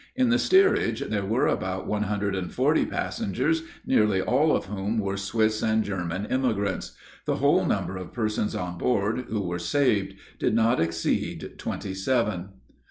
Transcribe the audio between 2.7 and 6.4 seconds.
passengers, nearly all of whom were Swiss and German